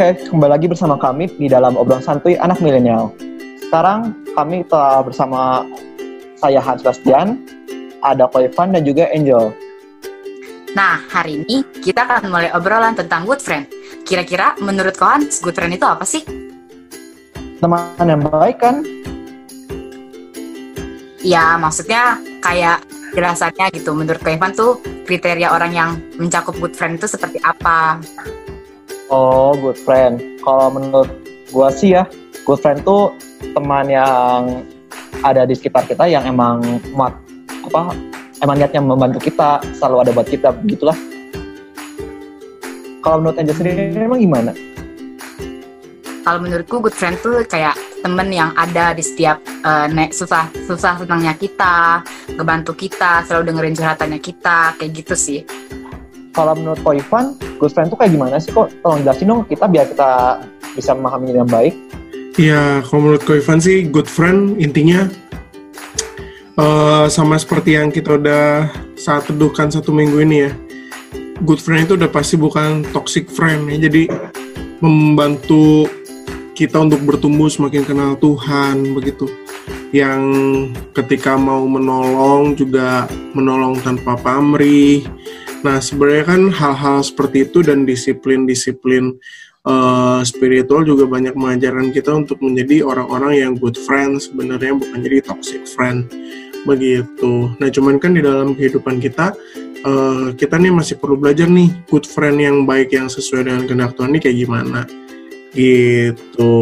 [0.00, 3.12] Oke, kembali lagi bersama kami di dalam obrolan santuy anak milenial.
[3.60, 5.60] Sekarang kami telah bersama
[6.40, 7.36] saya Hans Bastian,
[8.00, 9.52] ada Koivan dan juga Angel.
[10.72, 13.68] Nah, hari ini kita akan mulai obrolan tentang good friend.
[14.08, 16.24] Kira-kira menurut kawan, good friend itu apa sih?
[17.60, 18.80] Teman yang baik kan?
[21.20, 23.92] Ya, maksudnya kayak jelasannya gitu.
[23.92, 28.00] Menurut Koivan tuh kriteria orang yang mencakup good friend itu seperti apa?
[29.10, 30.22] Oh, good friend.
[30.38, 31.10] Kalau menurut
[31.50, 32.06] gua sih ya,
[32.46, 33.10] good friend tuh
[33.58, 34.62] teman yang
[35.26, 36.62] ada di sekitar kita yang emang
[36.94, 37.18] mat
[37.66, 37.90] apa
[38.38, 40.94] emang niatnya membantu kita, selalu ada buat kita, begitulah.
[43.02, 44.52] Kalau menurut Angel sendiri emang gimana?
[46.20, 47.74] Kalau menurutku good friend tuh kayak
[48.06, 52.06] temen yang ada di setiap uh, nek susah susah senangnya kita,
[52.38, 55.40] ngebantu kita, selalu dengerin curhatannya kita, kayak gitu sih.
[56.30, 58.70] Kalau menurut Ko Ivan, good friend tuh kayak gimana sih kok?
[58.86, 60.10] Tolong jelasin dong kita biar kita
[60.78, 61.74] bisa memahami dengan baik.
[62.38, 65.10] Ya, kalau menurut Ko Ivan sih good friend intinya
[66.54, 70.52] uh, sama seperti yang kita udah saat teduhkan satu minggu ini ya.
[71.42, 73.90] Good friend itu udah pasti bukan toxic friend ya.
[73.90, 74.06] Jadi
[74.78, 75.90] membantu
[76.54, 79.24] kita untuk bertumbuh semakin kenal Tuhan begitu.
[79.90, 80.22] Yang
[80.94, 85.02] ketika mau menolong juga menolong tanpa pamrih,
[85.60, 89.12] Nah, sebenarnya kan hal-hal seperti itu dan disiplin-disiplin
[89.68, 95.20] uh, spiritual juga banyak mengajarkan kita untuk menjadi orang-orang yang good friend sebenarnya bukan jadi
[95.20, 96.08] toxic friend
[96.64, 97.52] begitu.
[97.60, 99.36] Nah, cuman kan di dalam kehidupan kita
[99.84, 103.92] uh, kita nih masih perlu belajar nih good friend yang baik yang sesuai dengan kehendak
[103.96, 104.80] Tuhan ini kayak gimana
[105.52, 106.54] gitu.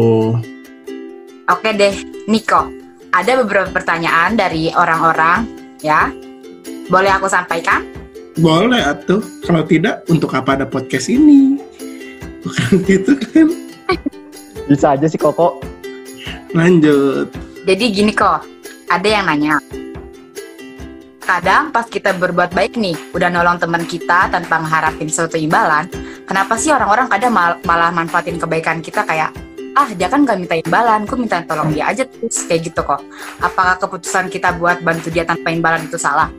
[1.49, 1.95] Oke deh,
[2.29, 2.69] Niko.
[3.09, 5.49] Ada beberapa pertanyaan dari orang-orang
[5.81, 6.13] ya.
[6.89, 7.98] Boleh aku sampaikan?
[8.39, 9.19] Boleh atuh.
[9.43, 11.59] Kalau tidak, untuk apa ada podcast ini?
[12.39, 13.51] Bukan gitu kan?
[14.71, 15.59] Bisa aja sih Koko.
[16.55, 17.27] Lanjut.
[17.67, 18.47] Jadi gini kok,
[18.87, 19.59] ada yang nanya.
[21.19, 25.85] Kadang pas kita berbuat baik nih, udah nolong teman kita tanpa mengharapin suatu imbalan,
[26.25, 29.29] kenapa sih orang-orang kadang mal malah manfaatin kebaikan kita kayak,
[29.77, 33.05] ah dia kan gak minta imbalan, gue minta tolong dia aja terus kayak gitu kok.
[33.45, 36.33] Apakah keputusan kita buat bantu dia tanpa imbalan itu salah?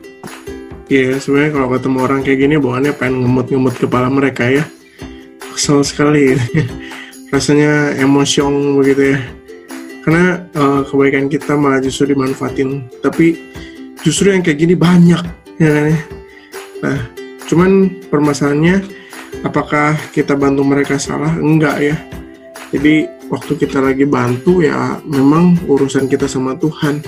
[0.91, 4.67] Iya, yeah, sebenarnya kalau ketemu orang kayak gini, bawaannya pengen ngemut-ngemut kepala mereka ya.
[5.55, 6.35] Kesel sekali.
[7.31, 9.19] Rasanya emosional begitu ya.
[10.03, 12.91] Karena uh, kebaikan kita malah justru dimanfaatin.
[12.99, 13.39] Tapi
[14.03, 15.23] justru yang kayak gini banyak.
[15.63, 15.99] Ya kan ya?
[16.83, 16.99] Nah,
[17.47, 17.71] cuman
[18.11, 18.83] permasalahannya,
[19.47, 21.31] apakah kita bantu mereka salah?
[21.39, 21.95] Enggak ya.
[22.75, 26.99] Jadi waktu kita lagi bantu ya memang urusan kita sama Tuhan.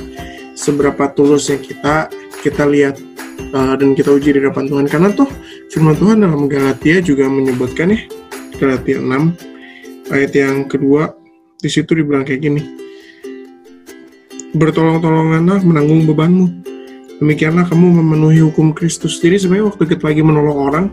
[0.55, 2.07] Seberapa tulusnya kita,
[2.39, 3.11] kita lihat
[3.53, 4.85] uh, dan kita uji di hadapan Tuhan.
[4.89, 5.29] Karena tuh
[5.69, 8.01] firman Tuhan dalam Galatia juga menyebutkan ya
[8.57, 11.13] Galatia 6 ayat yang kedua
[11.61, 12.61] di situ dibilang kayak gini.
[14.53, 16.47] Bertolong-tolonganlah menanggung bebanmu.
[17.21, 19.21] Demikianlah kamu memenuhi hukum Kristus.
[19.23, 20.85] Jadi sebenarnya waktu kita lagi menolong orang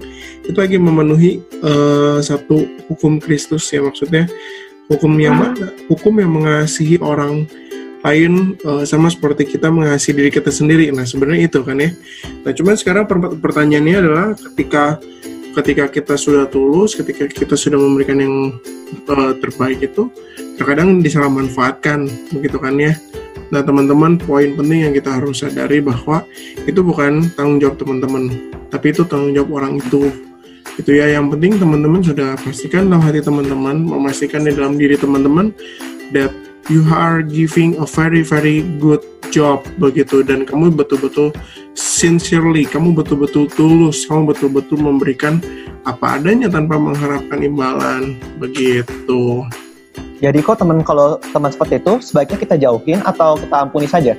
[0.47, 4.31] itu lagi memenuhi uh, satu hukum Kristus ya maksudnya.
[4.87, 5.71] Hukum yang mana?
[5.87, 7.47] Hukum yang mengasihi orang
[8.00, 10.88] lain uh, sama seperti kita mengasihi diri kita sendiri.
[10.88, 11.93] Nah, sebenarnya itu kan ya.
[12.44, 13.05] Nah, cuman sekarang
[13.41, 14.97] pertanyaannya adalah ketika
[15.50, 18.34] ketika kita sudah tulus, ketika kita sudah memberikan yang
[19.10, 20.09] uh, terbaik itu,
[20.56, 22.97] terkadang disalahmanfaatkan, begitu kan ya.
[23.50, 26.22] Nah, teman-teman, poin penting yang kita harus sadari bahwa
[26.65, 28.31] itu bukan tanggung jawab teman-teman,
[28.71, 30.09] tapi itu tanggung jawab orang itu.
[30.78, 35.50] Itu ya, yang penting teman-teman sudah pastikan dalam hati teman-teman, memastikan di dalam diri teman-teman
[36.15, 36.31] that
[36.70, 39.03] you are giving a very very good
[39.34, 41.34] job begitu dan kamu betul-betul
[41.75, 45.38] sincerely, kamu betul-betul tulus, kamu betul-betul memberikan
[45.86, 49.44] apa adanya tanpa mengharapkan imbalan begitu.
[50.20, 54.12] Jadi kok teman kalau teman seperti itu sebaiknya kita jauhin atau kita ampuni saja?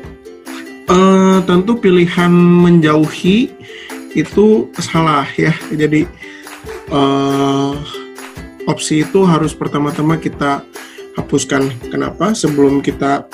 [0.90, 3.54] Uh, tentu pilihan menjauhi
[4.18, 5.54] itu salah ya.
[5.70, 6.10] Jadi
[6.90, 7.78] uh,
[8.66, 10.66] opsi itu harus pertama-tama kita
[11.18, 11.72] hapuskan.
[11.92, 12.32] Kenapa?
[12.32, 13.28] Sebelum kita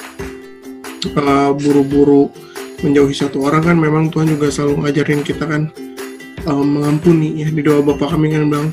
[1.15, 2.29] uh, buru-buru
[2.81, 5.73] menjauhi satu orang kan memang Tuhan juga selalu ngajarin kita kan
[6.45, 8.69] uh, mengampuni ya di doa Bapak kami kan bilang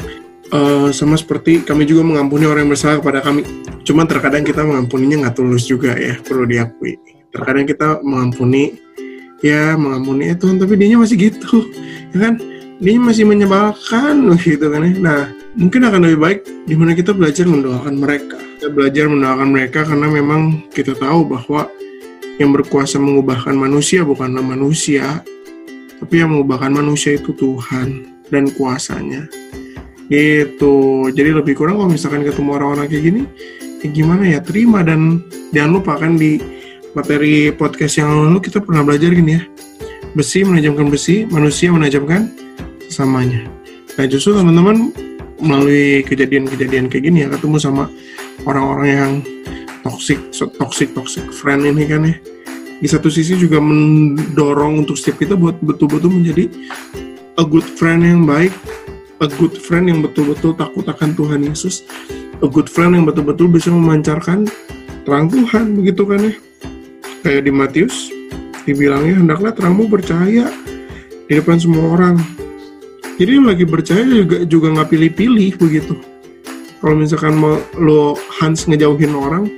[0.53, 3.43] uh, sama seperti kami juga mengampuni orang yang bersalah kepada kami.
[3.85, 6.97] Cuma terkadang kita mengampuninya nggak tulus juga ya perlu diakui.
[7.33, 8.77] Terkadang kita mengampuni
[9.45, 11.69] ya mengampuni ya Tuhan tapi dia masih gitu
[12.17, 12.35] ya kan
[12.81, 14.93] dia masih menyebalkan gitu kan ya.
[15.01, 15.23] Nah
[15.55, 20.07] mungkin akan lebih baik di mana kita belajar mendoakan mereka kita belajar mendoakan mereka karena
[20.11, 20.41] memang
[20.75, 21.71] kita tahu bahwa
[22.43, 25.23] yang berkuasa mengubahkan manusia bukanlah manusia
[26.03, 29.31] tapi yang mengubahkan manusia itu Tuhan dan kuasanya
[30.09, 30.77] Gitu.
[31.13, 33.23] Jadi lebih kurang kalau misalkan ketemu orang-orang kayak gini,
[33.81, 36.41] ya gimana ya terima dan jangan lupa kan di
[36.93, 39.43] materi podcast yang lalu kita pernah belajar gini ya.
[40.15, 42.31] Besi menajamkan besi, manusia menajamkan
[42.87, 43.49] sesamanya.
[43.97, 44.93] Nah justru teman-teman
[45.43, 47.85] melalui kejadian-kejadian kayak gini ya ketemu sama
[48.47, 49.13] orang-orang yang
[49.85, 52.17] toxic, toxic, toxic friend ini kan ya.
[52.81, 56.51] Di satu sisi juga mendorong untuk setiap kita buat betul-betul menjadi
[57.39, 58.53] a good friend yang baik,
[59.23, 61.87] a good friend yang betul-betul takut akan Tuhan Yesus,
[62.43, 64.49] a good friend yang betul-betul bisa memancarkan
[65.07, 66.35] terang Tuhan, begitu kan ya?
[67.25, 68.13] Kayak di Matius,
[68.69, 70.49] dibilangnya hendaklah terangmu bercahaya
[71.25, 72.44] di depan semua orang.
[73.15, 75.95] Jadi lagi bercahaya juga juga nggak pilih-pilih begitu.
[76.83, 79.49] Kalau misalkan mau lo Hans ngejauhin orang,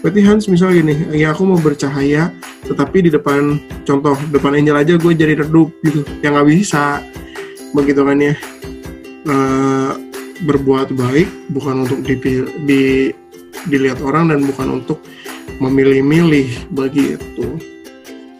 [0.00, 2.32] berarti Hans misalnya gini, ya aku mau bercahaya,
[2.64, 7.04] tetapi di depan contoh depan angel aja gue jadi redup gitu, yang nggak bisa,
[7.76, 8.34] begitu kan ya.
[9.28, 9.92] Uh,
[10.48, 13.12] berbuat baik bukan untuk dipil, di
[13.68, 15.04] dilihat orang dan bukan untuk
[15.60, 17.60] memilih-milih begitu.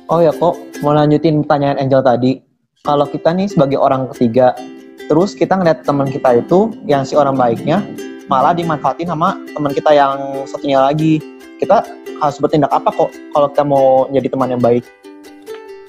[0.09, 2.50] Oh ya kok mau lanjutin pertanyaan Angel tadi.
[2.81, 4.57] Kalau kita nih sebagai orang ketiga,
[5.05, 7.85] terus kita ngeliat teman kita itu yang si orang baiknya
[8.25, 10.17] malah dimanfaatin sama teman kita yang
[10.49, 11.21] satunya lagi.
[11.61, 11.85] Kita
[12.25, 14.89] harus bertindak apa kok kalau kita mau jadi teman yang baik?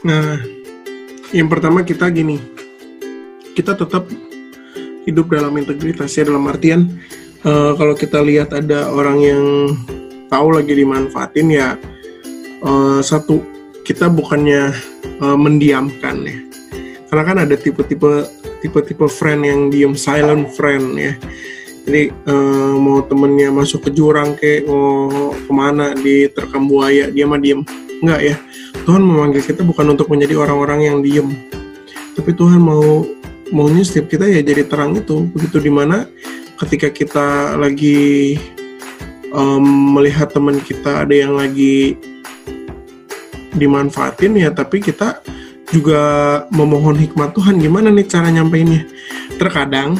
[0.04, 0.36] Nah,
[1.32, 2.44] yang pertama kita gini,
[3.56, 4.04] kita tetap
[5.08, 6.92] hidup dalam integritas ya dalam artian
[7.48, 9.44] uh, kalau kita lihat ada orang yang
[10.28, 11.80] tahu lagi dimanfaatin ya
[12.68, 13.40] uh, satu
[13.88, 14.76] kita bukannya
[15.24, 16.51] uh, mendiamkan ya
[17.12, 18.24] karena kan ada tipe-tipe
[18.64, 21.14] tipe-tipe friend yang diem silent friend ya.
[21.84, 27.28] Jadi uh, mau temennya masuk ke jurang ke mau ke mana di terkam buaya dia
[27.28, 27.68] mah diem.
[28.00, 28.36] Enggak ya.
[28.88, 31.28] Tuhan memanggil kita bukan untuk menjadi orang-orang yang diem.
[32.16, 33.04] Tapi Tuhan mau
[33.52, 35.28] maunya setiap kita ya jadi terang itu.
[35.36, 36.08] Begitu di mana
[36.64, 38.40] ketika kita lagi
[39.36, 42.00] um, melihat teman kita ada yang lagi
[43.52, 45.20] dimanfaatin ya tapi kita
[45.72, 46.02] juga
[46.52, 48.86] memohon hikmat Tuhan gimana nih cara nyampeinnya?
[49.40, 49.96] Terkadang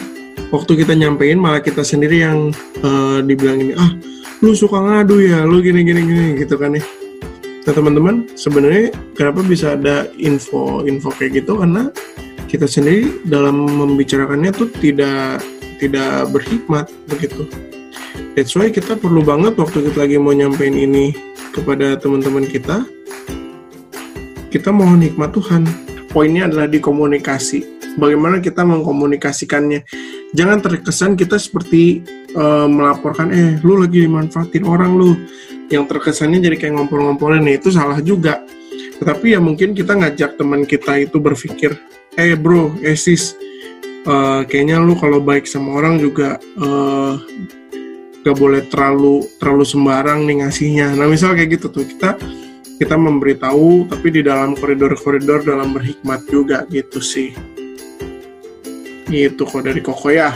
[0.52, 2.52] waktu kita nyampein malah kita sendiri yang
[2.84, 3.92] uh, dibilang ini ah
[4.44, 6.84] lu suka ngadu ya lu gini gini gini gitu kan ya.
[7.62, 11.56] Nah teman-teman sebenarnya kenapa bisa ada info info kayak gitu?
[11.58, 11.88] Karena
[12.52, 15.40] kita sendiri dalam membicarakannya tuh tidak
[15.80, 17.48] tidak berhikmat begitu.
[18.36, 21.16] That's why kita perlu banget waktu kita lagi mau nyampein ini
[21.52, 22.88] kepada teman-teman kita,
[24.52, 25.64] kita mohon hikmat Tuhan.
[26.12, 27.88] Poinnya adalah di komunikasi.
[27.96, 29.88] Bagaimana kita mengkomunikasikannya.
[30.36, 32.04] Jangan terkesan kita seperti
[32.36, 35.16] uh, melaporkan, eh lu lagi dimanfaatin orang lu.
[35.72, 38.44] Yang terkesannya jadi kayak ngompol-ngompolin, nah, itu salah juga.
[39.00, 41.80] Tetapi ya mungkin kita ngajak teman kita itu berpikir,
[42.20, 43.34] eh bro, eh sis,
[44.06, 47.18] uh, kayaknya lu kalau baik sama orang juga uh,
[48.22, 50.88] gak boleh terlalu terlalu sembarang nih ngasihnya.
[50.94, 52.20] Nah misal kayak gitu tuh kita
[52.82, 57.30] kita memberitahu tapi di dalam koridor-koridor dalam berhikmat juga gitu sih.
[59.06, 60.34] Itu kok dari Koko ya.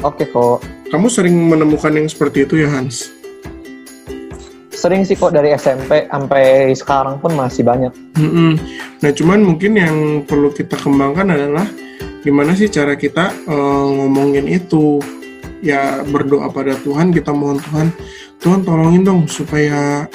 [0.00, 0.64] Oke kok.
[0.88, 3.22] Kamu sering menemukan yang seperti itu ya Hans?
[4.82, 7.94] sering sih kok dari SMP sampai sekarang pun masih banyak.
[8.18, 8.58] Mm-mm.
[8.98, 9.96] Nah cuman mungkin yang
[10.26, 11.70] perlu kita kembangkan adalah
[12.26, 14.98] gimana sih cara kita uh, ngomongin itu
[15.62, 17.94] ya berdoa pada Tuhan kita mohon Tuhan
[18.42, 20.10] Tuhan tolongin dong supaya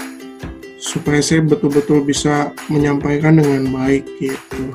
[0.77, 4.73] supaya saya betul-betul bisa menyampaikan dengan baik gitu.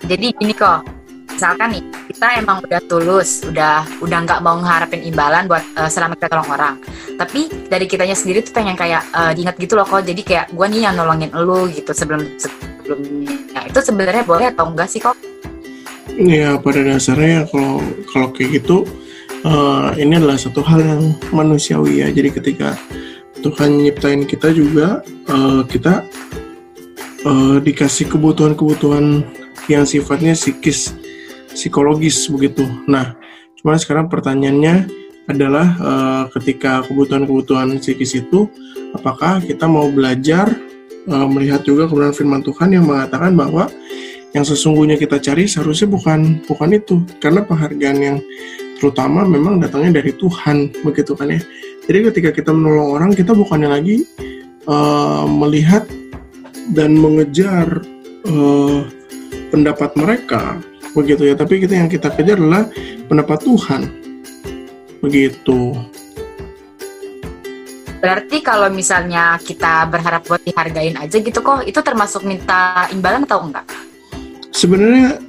[0.00, 0.80] Jadi gini kok,
[1.28, 6.16] misalkan nih kita emang udah tulus, udah udah nggak mau mengharapin imbalan buat uh, selama
[6.16, 6.74] kita tolong orang.
[7.20, 10.08] Tapi dari kitanya sendiri tuh pengen kayak uh, diingat gitu loh kok.
[10.08, 13.60] Jadi kayak gue nih yang nolongin lu gitu sebelum sebelumnya.
[13.68, 15.16] Itu sebenarnya boleh atau enggak sih kok?
[16.16, 18.88] Ya pada dasarnya kalau kalau kayak gitu
[19.44, 22.08] uh, ini adalah satu hal yang manusiawi ya.
[22.08, 22.72] Jadi ketika
[23.40, 26.04] Tuhan nyiptain kita juga uh, kita
[27.24, 29.24] uh, dikasih kebutuhan-kebutuhan
[29.68, 30.92] yang sifatnya psikis
[31.50, 32.68] psikologis begitu.
[32.86, 33.16] Nah,
[33.58, 34.86] cuma sekarang pertanyaannya
[35.28, 38.50] adalah uh, ketika kebutuhan-kebutuhan psikis itu,
[38.92, 40.50] apakah kita mau belajar
[41.06, 43.70] uh, melihat juga kebenaran firman Tuhan yang mengatakan bahwa
[44.30, 48.18] yang sesungguhnya kita cari seharusnya bukan bukan itu, karena penghargaan yang
[48.78, 51.40] terutama memang datangnya dari Tuhan, begitu kan ya.
[51.88, 54.04] Jadi ketika kita menolong orang, kita bukannya lagi
[54.68, 55.84] uh, melihat
[56.76, 57.82] dan mengejar
[58.28, 58.84] uh,
[59.50, 60.60] pendapat mereka,
[60.94, 61.34] begitu ya.
[61.34, 62.68] Tapi kita yang kita kejar adalah
[63.10, 63.82] pendapat Tuhan.
[65.00, 65.74] Begitu.
[68.00, 73.44] Berarti kalau misalnya kita berharap buat dihargain aja gitu kok itu termasuk minta imbalan atau
[73.44, 73.68] enggak?
[74.56, 75.20] Sebenarnya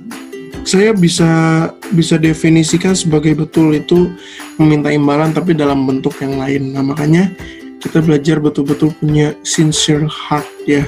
[0.61, 1.31] saya bisa
[1.91, 4.13] bisa definisikan sebagai betul itu
[4.61, 6.73] meminta imbalan tapi dalam bentuk yang lain.
[6.77, 7.33] Nah makanya
[7.81, 10.85] kita belajar betul-betul punya sincere heart ya,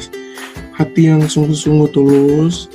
[0.77, 2.70] hati yang sungguh-sungguh tulus,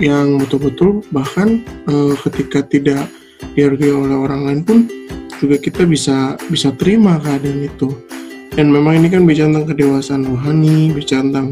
[0.00, 3.04] yang betul-betul bahkan uh, ketika tidak
[3.52, 4.78] dihargai oleh orang lain pun
[5.36, 7.92] juga kita bisa bisa terima keadaan itu.
[8.52, 11.48] Dan memang ini kan bicara tentang kedewasaan rohani, bicara tentang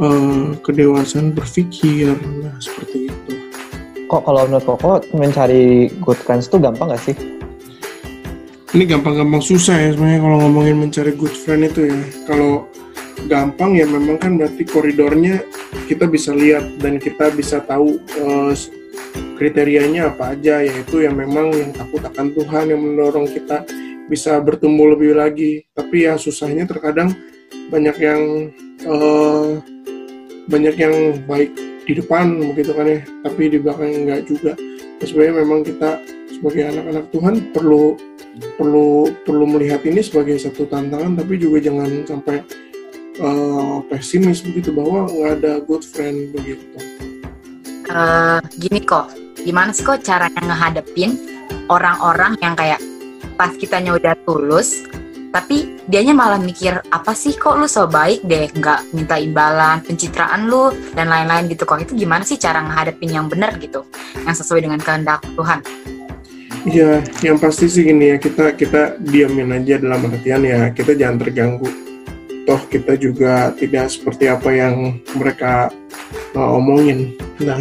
[0.00, 3.03] uh, kedewasaan berpikir, nah seperti.
[4.14, 7.18] Kok kalau menurut Koko mencari good friends itu gampang gak sih?
[8.70, 11.98] Ini gampang-gampang susah ya sebenarnya kalau ngomongin mencari good friend itu ya.
[12.22, 12.70] Kalau
[13.26, 15.42] gampang ya memang kan berarti koridornya
[15.90, 18.54] kita bisa lihat dan kita bisa tahu uh,
[19.34, 23.66] kriterianya apa aja yaitu yang memang yang takut akan Tuhan yang mendorong kita
[24.06, 27.10] bisa bertumbuh lebih lagi tapi ya susahnya terkadang
[27.66, 28.22] banyak yang
[28.86, 29.58] uh,
[30.46, 30.94] banyak yang
[31.26, 31.50] baik
[31.84, 33.00] di depan begitu kan ya.
[33.24, 34.52] Tapi di belakang enggak juga.
[35.00, 35.90] Nah, sebenarnya memang kita
[36.32, 37.84] sebagai anak-anak Tuhan perlu
[38.58, 38.88] perlu
[39.22, 41.16] perlu melihat ini sebagai satu tantangan.
[41.20, 42.36] Tapi juga jangan sampai
[43.20, 46.64] uh, pesimis begitu bahwa nggak ada good friend begitu.
[47.88, 49.12] Uh, gini kok.
[49.44, 51.20] Gimana sih kok caranya ngehadepin
[51.68, 52.80] orang-orang yang kayak
[53.36, 54.86] pas kitanya udah tulus
[55.34, 58.46] tapi dianya malah mikir apa sih kok lu so baik deh?
[58.54, 61.66] Nggak minta imbalan pencitraan lu dan lain-lain gitu.
[61.66, 63.82] Kok itu gimana sih cara ngehadapin yang benar gitu?
[64.22, 65.58] Yang sesuai dengan kehendak Tuhan.
[66.64, 70.70] Iya, yang pasti sih gini ya kita kita diamin aja dalam artian ya.
[70.70, 71.66] Kita jangan terganggu.
[72.46, 75.74] Toh kita juga tidak seperti apa yang mereka
[76.38, 77.18] uh, omongin.
[77.42, 77.58] Nah,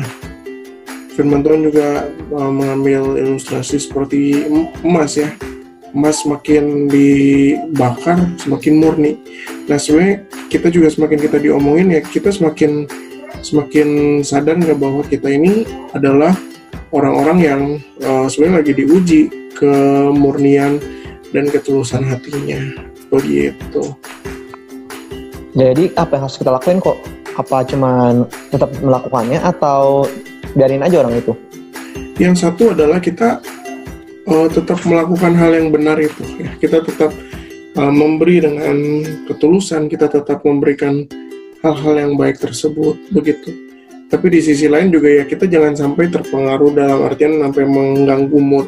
[1.18, 2.06] Firman Tuhan juga
[2.38, 4.46] uh, mengambil ilustrasi seperti
[4.86, 5.34] emas ya
[5.94, 9.12] emas semakin dibakar semakin murni.
[9.70, 12.90] Nah sebenarnya kita juga semakin kita diomongin ya kita semakin
[13.46, 16.34] semakin sadar nggak bahwa kita ini adalah
[16.90, 17.62] orang-orang yang
[18.02, 19.22] uh, sebenarnya lagi diuji
[19.58, 20.82] kemurnian
[21.34, 22.62] dan ketulusan hatinya
[23.10, 23.94] begitu.
[25.54, 26.98] Jadi apa yang harus kita lakuin kok?
[27.38, 30.10] Apa cuman tetap melakukannya atau
[30.58, 31.34] biarin aja orang itu?
[32.18, 33.42] Yang satu adalah kita
[34.28, 36.52] uh, tetap melakukan hal yang benar itu ya.
[36.60, 37.12] Kita tetap
[37.78, 38.76] uh, memberi dengan
[39.28, 41.08] ketulusan kita tetap memberikan
[41.64, 43.52] hal-hal yang baik tersebut begitu.
[44.12, 48.68] Tapi di sisi lain juga ya kita jangan sampai terpengaruh dalam artian sampai mengganggu mood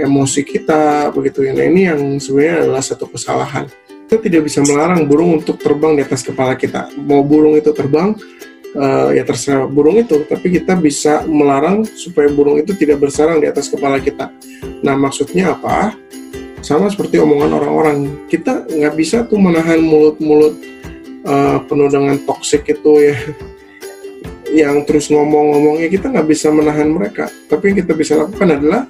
[0.00, 1.52] emosi kita begitu ya.
[1.52, 3.68] Nah ini yang sebenarnya adalah satu kesalahan.
[4.08, 6.88] Kita tidak bisa melarang burung untuk terbang di atas kepala kita.
[7.00, 8.16] Mau burung itu terbang
[8.76, 13.48] uh, ya terserah burung itu, tapi kita bisa melarang supaya burung itu tidak bersarang di
[13.48, 14.32] atas kepala kita.
[14.84, 15.96] Nah, maksudnya apa?
[16.62, 17.98] Sama seperti omongan orang-orang,
[18.30, 20.54] kita nggak bisa tuh menahan mulut-mulut
[21.26, 23.16] uh, penuh dengan toksik itu ya,
[24.62, 27.26] yang terus ngomong-ngomongnya kita nggak bisa menahan mereka.
[27.50, 28.86] Tapi yang kita bisa lakukan adalah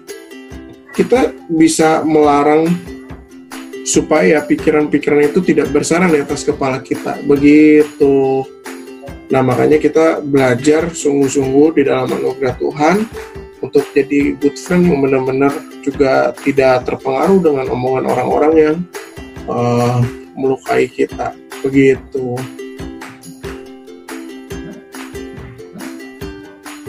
[0.92, 2.68] kita bisa melarang
[3.82, 7.18] supaya pikiran-pikiran itu tidak bersarang di atas kepala kita.
[7.24, 8.44] Begitu.
[9.32, 12.96] Nah, makanya kita belajar sungguh-sungguh di dalam anugerah Tuhan
[13.64, 18.76] untuk jadi good friend yang benar-benar juga tidak terpengaruh dengan omongan orang-orang yang
[19.48, 20.04] uh,
[20.36, 21.32] melukai kita.
[21.64, 22.36] Begitu.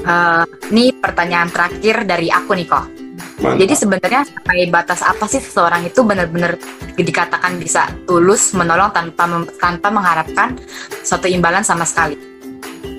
[0.03, 2.91] Uh, ini pertanyaan terakhir dari aku nih kok.
[3.39, 3.55] Mantap.
[3.55, 6.59] Jadi sebenarnya sampai batas apa sih seseorang itu benar-benar
[7.00, 10.59] dikatakan bisa tulus menolong tanpa tanpa mengharapkan
[11.07, 12.33] suatu imbalan sama sekali?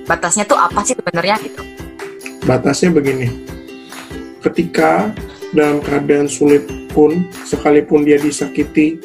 [0.04, 1.62] Batasnya tuh apa sih sebenarnya gitu?
[2.44, 3.28] Batasnya begini.
[4.40, 5.12] Ketika
[5.56, 9.00] dalam keadaan sulit pun sekalipun dia disakiti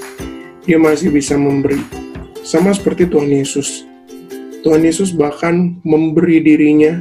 [0.68, 1.80] dia masih bisa memberi.
[2.44, 3.88] Sama seperti Tuhan Yesus.
[4.62, 7.00] Tuhan Yesus bahkan memberi dirinya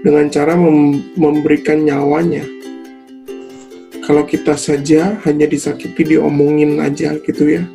[0.00, 2.44] dengan cara mem memberikan nyawanya.
[4.06, 7.66] Kalau kita saja hanya disakiti diomongin aja gitu ya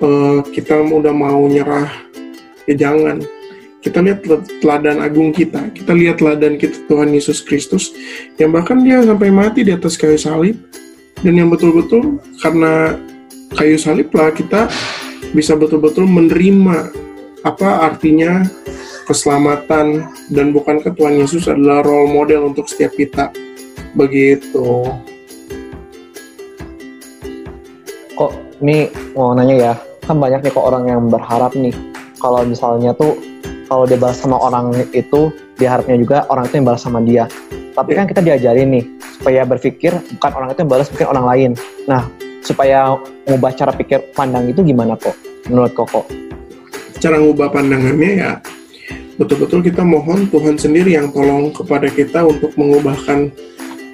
[0.00, 1.90] uh, kita udah mau nyerah
[2.68, 3.20] ya jangan
[3.84, 4.24] kita lihat
[4.64, 7.92] teladan agung kita, kita lihat teladan kita Tuhan Yesus Kristus
[8.40, 10.56] yang bahkan dia sampai mati di atas kayu salib.
[11.20, 12.96] Dan yang betul-betul karena
[13.56, 14.72] kayu salib lah kita
[15.36, 16.92] bisa betul-betul menerima
[17.44, 18.44] apa artinya
[19.04, 23.28] keselamatan dan bukankah Tuhan Yesus adalah role model untuk setiap kita.
[23.92, 24.88] Begitu.
[28.16, 28.32] Kok
[28.64, 29.74] ini mau nanya ya?
[30.08, 31.72] Kan banyak nih kok orang yang berharap nih.
[32.20, 33.33] Kalau misalnya tuh
[33.66, 37.24] kalau dia balas sama orang itu diharapnya juga orang itu yang balas sama dia
[37.74, 38.84] tapi kan kita diajarin nih
[39.18, 41.50] supaya berpikir bukan orang itu yang balas mungkin orang lain
[41.90, 42.02] nah
[42.44, 45.16] supaya mengubah cara pikir pandang itu gimana kok
[45.48, 46.04] menurut Koko?
[47.00, 48.32] Cara mengubah pandangannya ya
[49.14, 53.30] betul-betul kita mohon Tuhan sendiri yang tolong kepada kita untuk mengubahkan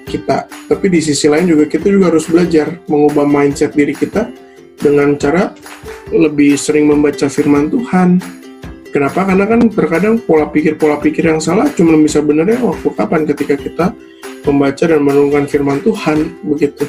[0.09, 0.49] kita.
[0.49, 4.27] Tapi di sisi lain juga kita juga harus belajar mengubah mindset diri kita
[4.81, 5.53] dengan cara
[6.09, 8.40] lebih sering membaca firman Tuhan.
[8.91, 9.23] Kenapa?
[9.23, 13.85] Karena kan terkadang pola pikir-pola pikir yang salah cuma bisa benarnya waktu kapan ketika kita
[14.43, 16.83] membaca dan merenungkan firman Tuhan begitu.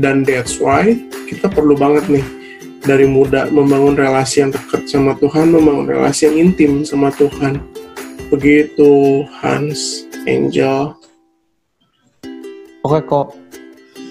[0.00, 0.96] Dan that's why
[1.28, 2.24] kita perlu banget nih
[2.80, 7.60] dari muda membangun relasi yang dekat sama Tuhan, membangun relasi yang intim sama Tuhan.
[8.32, 10.96] Begitu, Hans, Angel.
[12.80, 13.36] Oke kok.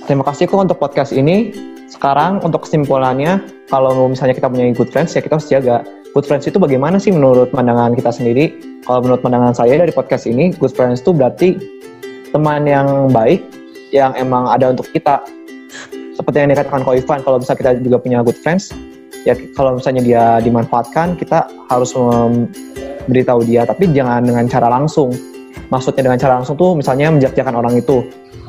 [0.06, 1.71] Terima kasih kok untuk podcast ini.
[2.02, 5.86] Sekarang untuk kesimpulannya, kalau misalnya kita punya good friends, ya kita harus jaga.
[6.18, 8.58] Good friends itu bagaimana sih menurut pandangan kita sendiri?
[8.82, 11.62] Kalau menurut pandangan saya dari podcast ini, good friends itu berarti
[12.34, 13.46] teman yang baik,
[13.94, 15.22] yang emang ada untuk kita
[16.18, 18.74] seperti yang dikatakan Ko Ivan, kalau misalnya kita juga punya good friends,
[19.22, 25.14] ya kalau misalnya dia dimanfaatkan, kita harus memberitahu dia, tapi jangan dengan cara langsung.
[25.70, 28.02] Maksudnya dengan cara langsung tuh misalnya menjajakan orang itu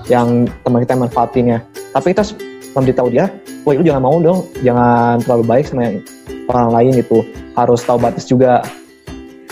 [0.08, 1.60] yang teman kita manfaatinnya.
[1.92, 2.24] Tapi kita
[2.72, 3.28] memberitahu dia,
[3.64, 6.00] wah itu jangan mau dong, jangan terlalu baik sama
[6.48, 7.18] orang lain itu.
[7.52, 8.64] Harus tahu batas juga.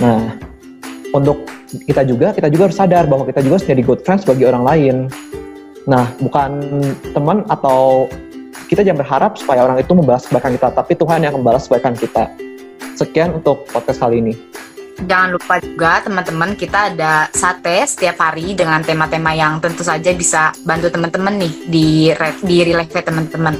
[0.00, 0.36] Nah,
[1.12, 1.44] untuk
[1.84, 4.64] kita juga, kita juga harus sadar bahwa kita juga harus jadi good friends bagi orang
[4.64, 4.96] lain.
[5.84, 6.60] Nah, bukan
[7.12, 8.08] teman atau
[8.70, 12.30] kita jangan berharap supaya orang itu membalas kebaikan kita, tapi Tuhan yang membalas kebaikan kita.
[12.94, 14.34] Sekian untuk podcast kali ini.
[15.00, 20.52] Jangan lupa juga teman-teman kita ada sate setiap hari dengan tema-tema yang tentu saja bisa
[20.64, 21.88] bantu teman-teman nih di
[22.44, 23.56] di relive teman-teman.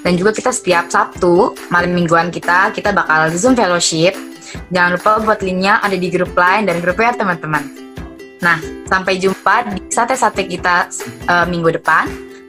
[0.00, 4.16] Dan juga kita setiap Sabtu malam mingguan kita kita bakal Zoom fellowship.
[4.72, 7.68] Jangan lupa buat linknya ada di grup lain dan grup ya teman-teman.
[8.40, 8.56] Nah,
[8.88, 10.88] sampai jumpa di sate-sate kita
[11.28, 12.08] uh, minggu depan.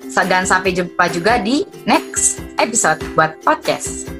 [0.09, 4.18] Dan sampai jumpa juga di next episode buat podcast.